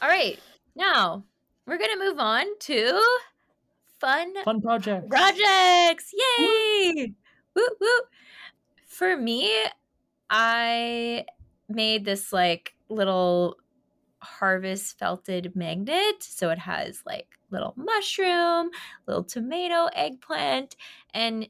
[0.00, 0.38] All right.
[0.76, 1.24] Now
[1.66, 3.02] we're going to move on to
[3.98, 5.08] fun fun projects.
[5.10, 6.14] Projects.
[6.38, 7.12] Yay!
[7.56, 8.00] Woo woo.
[8.86, 9.52] For me,
[10.30, 11.26] I
[11.68, 13.56] made this like little
[14.22, 16.22] harvest felted magnet.
[16.22, 18.70] So it has like little mushroom,
[19.06, 20.76] little tomato, eggplant,
[21.12, 21.48] and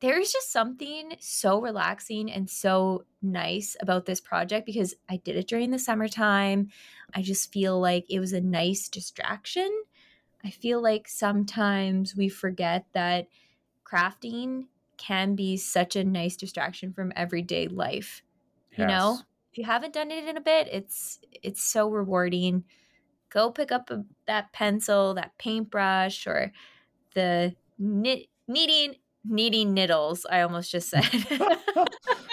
[0.00, 5.46] there's just something so relaxing and so nice about this project because I did it
[5.46, 6.70] during the summertime.
[7.14, 9.70] I just feel like it was a nice distraction.
[10.44, 13.28] I feel like sometimes we forget that
[13.84, 18.22] crafting can be such a nice distraction from everyday life.
[18.72, 18.80] Yes.
[18.80, 19.18] You know,
[19.52, 22.64] if you haven't done it in a bit, it's it's so rewarding.
[23.28, 26.52] Go pick up a, that pencil, that paintbrush, or
[27.14, 28.94] the knit, kneading
[29.26, 30.24] knitting needles.
[30.30, 31.04] I almost just said.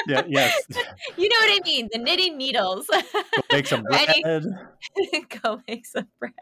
[0.08, 0.24] yeah.
[0.28, 0.62] Yes.
[1.18, 1.90] You know what I mean?
[1.92, 2.88] The knitting needles.
[2.88, 3.02] Go
[3.52, 4.46] make some bread.
[5.42, 6.34] Go make some bread.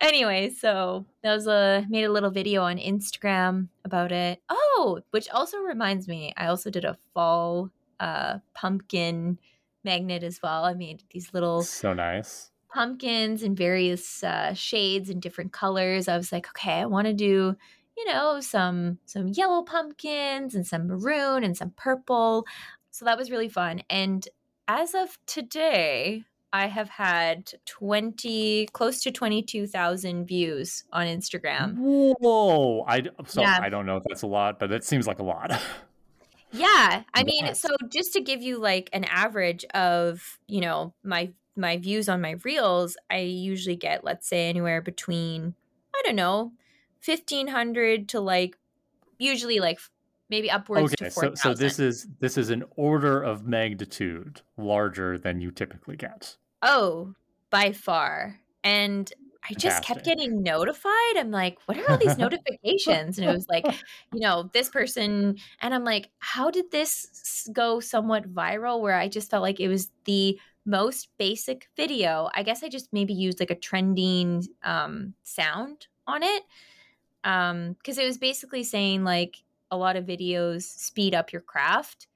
[0.00, 4.40] anyway, so that was a made a little video on Instagram about it.
[4.48, 9.38] Oh, which also reminds me, I also did a fall uh, pumpkin
[9.84, 10.64] magnet as well.
[10.64, 16.08] I made these little so nice pumpkins in various uh, shades and different colors.
[16.08, 17.56] I was like, okay, I want to do
[17.98, 22.46] you know, some some yellow pumpkins and some maroon and some purple.
[22.90, 23.82] So that was really fun.
[23.90, 24.26] And
[24.68, 31.76] as of today, I have had 20 close to 22,000 views on Instagram.
[31.76, 32.84] Whoa.
[32.86, 33.58] I so yeah.
[33.60, 35.60] I don't know if that's a lot, but it seems like a lot.
[36.52, 37.02] yeah.
[37.14, 37.60] I mean, yes.
[37.60, 42.20] so just to give you like an average of, you know, my my views on
[42.20, 45.54] my reels, I usually get let's say anywhere between
[45.94, 46.52] I don't know,
[47.04, 48.56] 1500 to like
[49.18, 49.80] usually like
[50.30, 54.42] maybe upwards okay, to 4, so so this is this is an order of magnitude
[54.56, 56.36] larger than you typically get.
[56.62, 57.14] Oh,
[57.50, 58.40] by far.
[58.64, 59.12] And
[59.48, 61.16] I just kept getting notified.
[61.16, 63.18] I'm like, what are all these notifications?
[63.18, 63.64] And it was like,
[64.12, 65.36] you know, this person.
[65.60, 69.68] And I'm like, how did this go somewhat viral where I just felt like it
[69.68, 72.28] was the most basic video?
[72.34, 76.42] I guess I just maybe used like a trending um, sound on it
[77.24, 82.06] um because it was basically saying like a lot of videos speed up your craft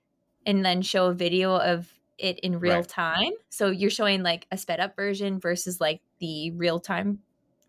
[0.46, 2.88] and then show a video of it in real right.
[2.88, 7.18] time so you're showing like a sped up version versus like the real time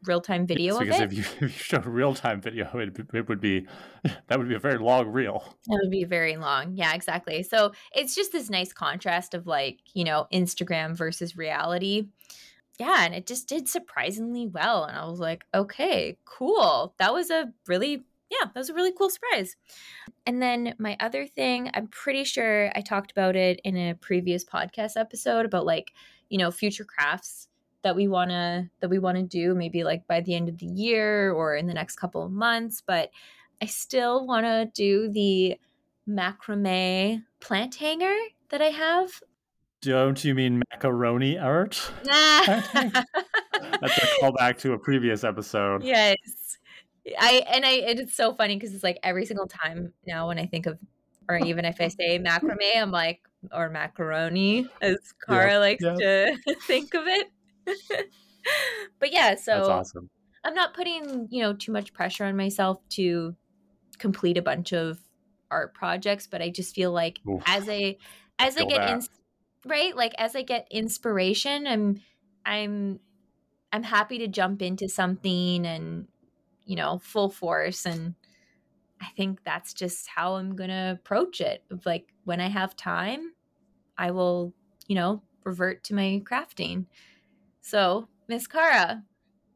[0.05, 3.39] real time video because if you, if you showed real time video it, it would
[3.39, 3.65] be
[4.27, 7.71] that would be a very long reel it would be very long yeah exactly so
[7.93, 12.05] it's just this nice contrast of like you know instagram versus reality
[12.79, 14.85] yeah, and it just did surprisingly well.
[14.85, 16.95] And I was like, okay, cool.
[16.97, 19.55] That was a really, yeah, that was a really cool surprise.
[20.25, 24.43] And then my other thing, I'm pretty sure I talked about it in a previous
[24.43, 25.93] podcast episode about like,
[26.29, 27.47] you know, future crafts
[27.83, 30.57] that we want to that we want to do maybe like by the end of
[30.57, 33.11] the year or in the next couple of months, but
[33.61, 35.57] I still want to do the
[36.07, 38.15] macrame plant hanger
[38.49, 39.21] that I have
[39.83, 41.91] don't you mean macaroni art?
[42.05, 45.83] That's a callback to a previous episode.
[45.83, 46.17] Yes.
[47.19, 50.45] I and I it's so funny because it's like every single time now when I
[50.45, 50.79] think of
[51.27, 53.19] or even if I say macrame, I'm like
[53.51, 55.97] or macaroni as Kara yep, likes yep.
[55.97, 57.29] to think of it.
[58.99, 60.09] but yeah, so That's awesome.
[60.43, 63.35] I'm not putting, you know, too much pressure on myself to
[63.97, 64.99] complete a bunch of
[65.49, 67.97] art projects, but I just feel like Oof, as I
[68.39, 69.01] as I get in,
[69.65, 69.95] right?
[69.95, 72.01] Like as i get inspiration i'm
[72.45, 72.99] i'm
[73.71, 76.07] i'm happy to jump into something and
[76.65, 78.15] you know full force and
[79.01, 81.63] i think that's just how i'm gonna approach it.
[81.85, 83.33] Like when i have time
[83.97, 84.53] i will
[84.87, 86.85] you know revert to my crafting
[87.63, 89.01] so miss kara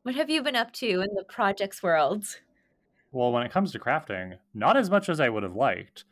[0.02, 2.26] what have you been up to in the projects world
[3.12, 6.06] well when it comes to crafting not as much as i would have liked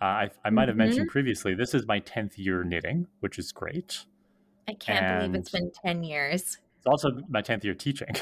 [0.00, 0.86] uh, I, I might have mm-hmm.
[0.86, 4.04] mentioned previously, this is my 10th year knitting, which is great.
[4.68, 6.58] I can't and believe it's been 10 years.
[6.76, 8.14] It's also my 10th year teaching.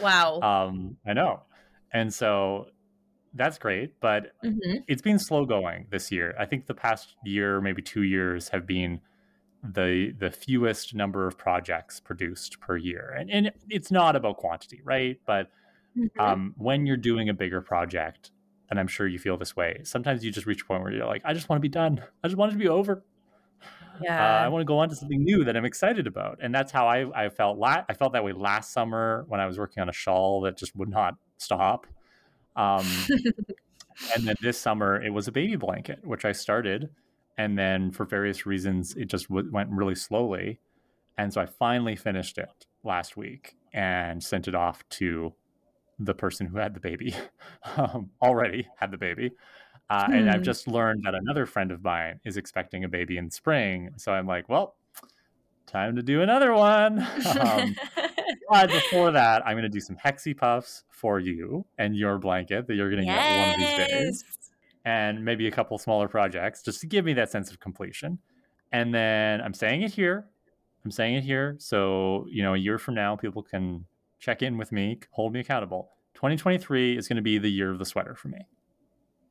[0.00, 0.40] Wow.
[0.42, 1.42] um, I know.
[1.92, 2.66] And so
[3.34, 4.78] that's great, but mm-hmm.
[4.88, 6.34] it's been slow going this year.
[6.38, 9.00] I think the past year, maybe two years, have been
[9.62, 13.14] the the fewest number of projects produced per year.
[13.18, 15.20] And, and it's not about quantity, right?
[15.26, 15.50] But
[15.96, 16.20] mm-hmm.
[16.20, 18.32] um, when you're doing a bigger project,
[18.70, 19.80] and I'm sure you feel this way.
[19.84, 22.02] Sometimes you just reach a point where you're like, I just want to be done.
[22.24, 23.04] I just want it to be over.
[24.02, 26.54] Yeah, uh, I want to go on to something new that I'm excited about, and
[26.54, 27.58] that's how I I felt.
[27.58, 30.56] La- I felt that way last summer when I was working on a shawl that
[30.56, 31.86] just would not stop.
[32.56, 32.86] Um,
[34.14, 36.88] and then this summer it was a baby blanket, which I started,
[37.38, 40.60] and then for various reasons it just w- went really slowly,
[41.18, 45.32] and so I finally finished it last week and sent it off to
[45.98, 47.14] the person who had the baby
[47.76, 49.30] um, already had the baby.
[49.90, 50.12] Uh, hmm.
[50.12, 50.44] And I've hmm.
[50.44, 53.90] just learned that another friend of mine is expecting a baby in spring.
[53.96, 54.76] So I'm like, well,
[55.66, 57.06] time to do another one.
[57.40, 57.76] Um,
[58.48, 62.74] but before that, I'm going to do some hexipuffs for you and your blanket that
[62.74, 63.56] you're going to yes.
[63.56, 64.24] get one of these days,
[64.84, 68.18] and maybe a couple smaller projects just to give me that sense of completion.
[68.72, 70.26] And then I'm saying it here.
[70.84, 71.56] I'm saying it here.
[71.58, 73.84] So, you know, a year from now, people can
[74.18, 75.90] check in with me, hold me accountable.
[76.14, 78.46] 2023 is going to be the year of the sweater for me.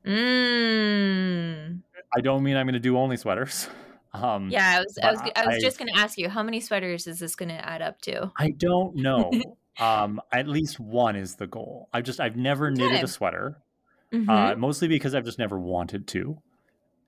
[0.06, 1.82] Mm.
[2.16, 3.68] I don't mean I'm going to do only sweaters.
[4.14, 6.44] Um, yeah, I was, I was, I was I, just going to ask you, how
[6.44, 8.30] many sweaters is this going to add up to?
[8.38, 9.32] I don't know.
[9.80, 11.88] um, at least one is the goal.
[11.94, 12.82] I've just, I've never okay.
[12.82, 13.62] knitted a sweater,
[14.14, 14.30] mm-hmm.
[14.30, 16.42] uh, mostly because I've just never wanted to.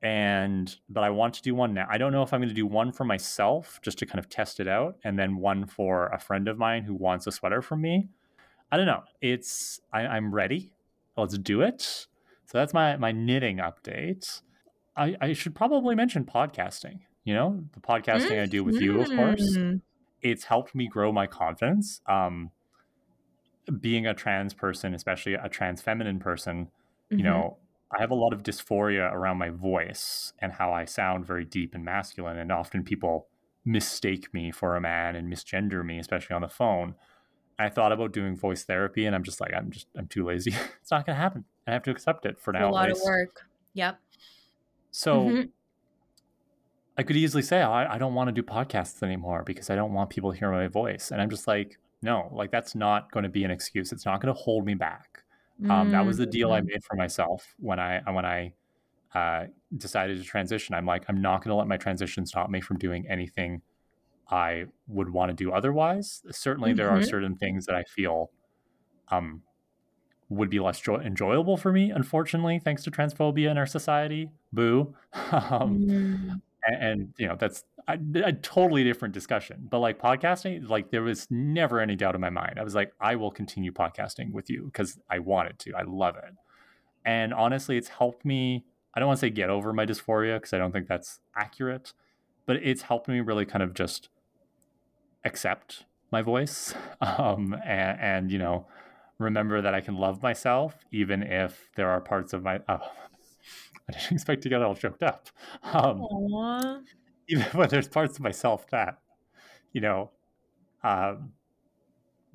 [0.02, 1.88] And, but I want to do one now.
[1.90, 4.28] I don't know if I'm going to do one for myself just to kind of
[4.28, 7.62] test it out, and then one for a friend of mine who wants a sweater
[7.62, 8.10] from me.
[8.72, 9.04] I don't know.
[9.22, 10.74] It's, I, I'm ready.
[11.16, 11.82] Let's do it.
[11.82, 14.42] So that's my, my knitting update.
[14.98, 17.00] I, I should probably mention podcasting.
[17.24, 18.44] You know, the podcasting mm-hmm.
[18.44, 19.56] I do with you, of course.
[19.56, 19.78] Mm-hmm.
[20.22, 22.02] It's helped me grow my confidence.
[22.06, 22.52] Um,
[23.80, 26.70] being a trans person, especially a trans feminine person,
[27.14, 27.20] mm-hmm.
[27.20, 27.58] you know,
[27.96, 31.76] I have a lot of dysphoria around my voice and how I sound very deep
[31.76, 32.38] and masculine.
[32.38, 33.28] And often people
[33.66, 36.96] mistake me for a man and misgender me, especially on the phone.
[37.60, 40.52] I thought about doing voice therapy and I'm just like, I'm just, I'm too lazy.
[40.82, 41.46] it's not going to happen.
[41.68, 42.70] I have to accept it for it's now.
[42.70, 43.46] A lot of work.
[43.74, 44.00] Yep.
[44.92, 45.42] So mm-hmm.
[46.98, 49.76] I could easily say, oh, I, I don't want to do podcasts anymore because I
[49.76, 51.12] don't want people to hear my voice.
[51.12, 53.92] And I'm just like, no, like that's not going to be an excuse.
[53.92, 55.23] It's not going to hold me back.
[55.64, 55.72] Mm-hmm.
[55.72, 56.66] Um, that was the deal I Mm.
[56.68, 58.54] made for myself when I when I
[59.16, 59.48] uh,
[59.78, 60.76] decided to transition.
[60.76, 63.62] I'm like, I'm not going to let my transition stop me from doing anything
[64.30, 66.24] I would want to do otherwise.
[66.32, 67.10] Certainly, there are Mhm.
[67.10, 68.32] certain things that I feel
[69.10, 69.44] um,
[70.30, 71.92] would be less jo- enjoyable for me.
[71.92, 74.32] Unfortunately, thanks to transphobia in our society.
[74.54, 74.96] Boo.
[75.32, 76.42] um, Mm.
[76.66, 81.02] and, and you know that's a, a totally different discussion but like podcasting like there
[81.02, 84.50] was never any doubt in my mind i was like i will continue podcasting with
[84.50, 86.34] you because i wanted to i love it
[87.06, 88.64] and honestly it's helped me
[88.94, 91.94] i don't want to say get over my dysphoria because i don't think that's accurate
[92.46, 94.10] but it's helped me really kind of just
[95.26, 98.66] accept my voice um, and, and you know
[99.20, 102.80] remember that i can love myself even if there are parts of my oh,
[103.90, 105.28] I didn't expect to get all choked up.
[105.62, 106.80] Um, Aw.
[107.28, 109.00] even when there's parts of myself that,
[109.72, 110.12] you know,
[110.84, 111.34] um,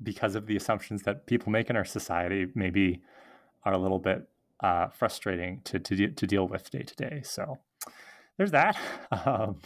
[0.01, 3.01] because of the assumptions that people make in our society, maybe
[3.65, 4.27] are a little bit
[4.61, 7.21] uh, frustrating to to, de- to deal with day to day.
[7.23, 7.57] So
[8.37, 8.77] there's that.
[9.25, 9.59] Um,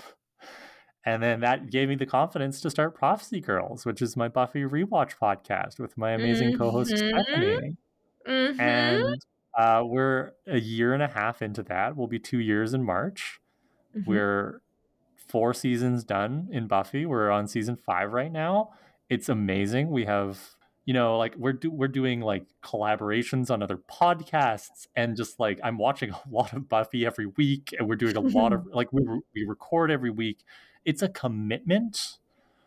[1.06, 4.62] and then that gave me the confidence to start Prophecy Girls, which is my Buffy
[4.64, 6.98] rewatch podcast with my amazing co-host Mhm.
[6.98, 7.78] Stephanie.
[8.26, 8.60] Mhm.
[8.60, 9.22] And
[9.58, 11.98] uh, we're a year and a half into that.
[11.98, 13.42] We'll be two years in March.
[13.98, 14.06] Mhm.
[14.08, 14.62] We're
[15.34, 17.06] four seasons done in Buffy.
[17.08, 18.70] We're on season five right now.
[19.10, 19.90] It's amazing.
[19.90, 20.40] We have,
[20.86, 25.60] you know, like we're do- we're doing like collaborations on other podcasts, and just like
[25.64, 28.94] I'm watching a lot of Buffy every week, and we're doing a lot of like
[28.94, 30.40] we re- we record every week.
[30.86, 32.18] It's a commitment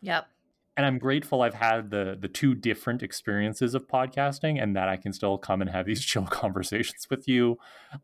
[0.01, 0.27] Yep.
[0.75, 4.97] and I'm grateful I've had the the two different experiences of podcasting and that I
[4.97, 7.57] can still come and have these chill conversations with you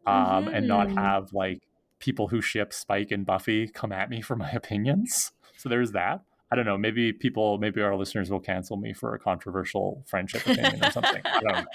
[0.08, 0.96] um, and not Mhm.
[0.96, 1.62] have like
[2.04, 5.32] people who ship Spike and Buffy come at me for my opinions.
[5.58, 6.22] So there's that.
[6.52, 6.78] I don't know.
[6.78, 11.22] Maybe people, maybe our listeners will cancel me for a controversial friendship opinion or something.
[11.26, 11.66] I don't know.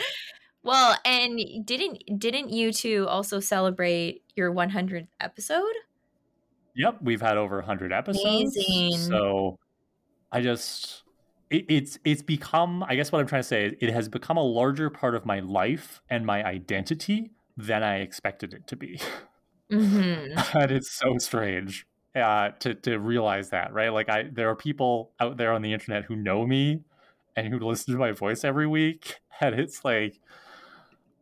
[0.65, 5.63] Well, and didn't didn't you two also celebrate your 100th episode?
[6.75, 8.57] Yep, we've had over 100 episodes.
[8.57, 8.99] Amazing.
[8.99, 9.57] So
[10.33, 11.05] I just
[11.49, 14.37] it, it's it's become I guess what I'm trying to say is it has become
[14.37, 19.01] a larger part of my life and my identity than I expected it to be.
[19.71, 20.57] Mm-hmm.
[20.59, 23.93] and it's so strange uh, to to realize that, right?
[23.93, 26.83] Like I there are people out there on the internet who know me
[27.37, 30.21] and who listen to my voice every week and it's like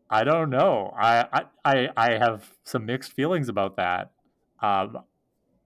[0.09, 0.94] I don't know.
[0.97, 4.12] I I I, have some mixed feelings about that.
[4.62, 4.99] Um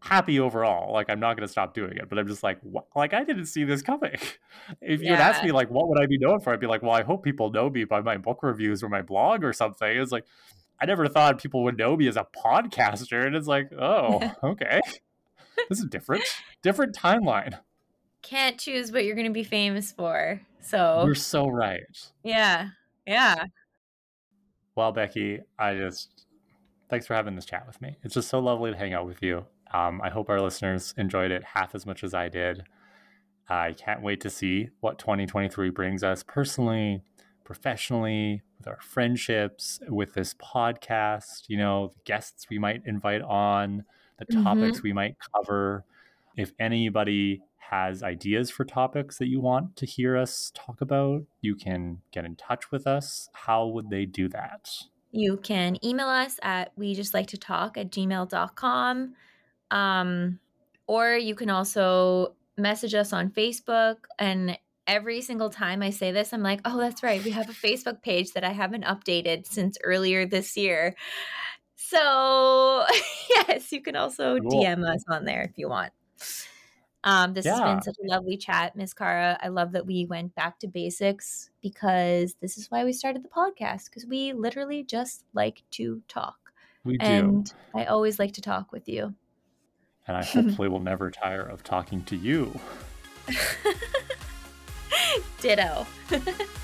[0.00, 0.92] happy overall.
[0.92, 2.86] Like I'm not going to stop doing it, but I'm just like, what?
[2.96, 4.16] like I didn't see this coming.
[4.80, 6.52] If you had asked me like, what would I be known for?
[6.52, 9.02] I'd be like, well, I hope people know me by my book reviews or my
[9.02, 9.88] blog or something.
[9.88, 10.24] It's like
[10.80, 14.80] I never thought people would know me as a podcaster, and it's like, oh, okay,
[15.68, 16.24] this is different,
[16.62, 17.58] different timeline.
[18.22, 20.40] Can't choose what you're going to be famous for.
[20.60, 21.80] So, You're so right.
[22.22, 22.68] yeah.
[23.06, 23.46] Yeah.
[24.74, 26.26] Well, Becky, I just
[26.88, 27.96] thanks for having this chat with me.
[28.02, 29.46] It's just so lovely to hang out with you.
[29.72, 32.64] Um, I hope our listeners enjoyed it half as much as I did.
[33.48, 37.02] I can't wait to see what 2023 brings us personally,
[37.50, 43.84] professionally, with our friendships, with this podcast, you know, the guests we might invite on,
[44.18, 44.44] the Mhm.
[44.44, 45.84] topics we might cover.
[46.36, 51.56] If anybody has ideas for topics that you want to hear us talk about, you
[51.56, 53.28] can get in touch with us.
[53.32, 54.70] How would they do that?
[55.10, 59.16] You can email us at we just like to talk at gmail.com.
[59.72, 60.38] Um,
[60.86, 64.04] or you can also message us on Facebook.
[64.20, 64.56] And
[64.90, 67.24] every single time I say this, I'm like, oh, that's right.
[67.24, 70.96] We have a Facebook page that I haven't updated since earlier this year.
[71.76, 72.84] So,
[73.30, 74.50] yes, you can also Cool.
[74.50, 75.92] DM us on there if you want.
[77.04, 79.38] Um, this has been such a lovely chat, Miss Kara.
[79.40, 83.28] I love that we went back to basics because this is why we started the
[83.28, 86.36] podcast because we literally just like to talk.
[86.84, 87.06] We do.
[87.06, 89.14] And I always like to talk with you.
[90.08, 92.58] and I hopefully will never tire of talking to you.
[95.40, 95.86] Ditto.